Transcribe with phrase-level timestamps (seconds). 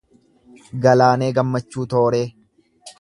[0.85, 2.27] Galaanee Gammachuu Tooree